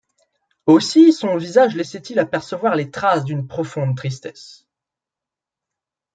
Aussi 0.65 1.13
son 1.13 1.37
visage 1.37 1.75
laissait-il 1.75 2.17
apercevoir 2.17 2.73
les 2.75 2.89
traces 2.89 3.23
d’une 3.23 3.45
profonde 3.47 3.95
tristesse. 3.95 4.65